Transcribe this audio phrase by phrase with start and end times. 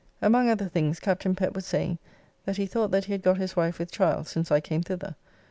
[0.19, 1.99] Among other things Captain Pett was saying
[2.45, 5.15] that he thought that he had got his wife with child since I came thither.